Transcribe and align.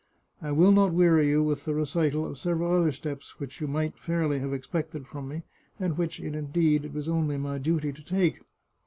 I 0.41 0.51
will 0.51 0.71
not 0.71 0.93
weary 0.95 1.29
you 1.29 1.43
with 1.43 1.65
the 1.65 1.75
recital 1.75 2.25
of 2.25 2.39
several 2.39 2.73
other 2.75 2.91
steps 2.91 3.39
which 3.39 3.61
you 3.61 3.67
might 3.67 3.99
fairly 3.99 4.39
have 4.39 4.51
expected 4.51 5.05
from 5.05 5.27
me, 5.27 5.43
and 5.79 5.95
which, 5.95 6.19
indeed, 6.19 6.85
it 6.85 6.91
was 6.93 7.07
only 7.07 7.37
my 7.37 7.59
duty 7.59 7.93
to 7.93 8.03
take. 8.03 8.41